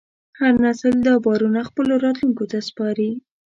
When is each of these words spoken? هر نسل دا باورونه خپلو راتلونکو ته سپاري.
هر 0.39 0.53
نسل 0.65 0.93
دا 1.07 1.13
باورونه 1.25 1.61
خپلو 1.69 1.93
راتلونکو 2.05 2.43
ته 2.51 2.57
سپاري. 2.69 3.11